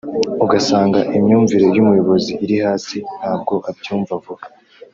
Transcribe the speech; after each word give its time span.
ugasanga 0.43 0.99
imyumvire 1.17 1.65
y’umuyobozi 1.75 2.31
iri 2.43 2.55
hasi 2.65 2.97
ntabwo 3.17 3.53
abyumva 3.69 4.13
vuba 4.23 4.45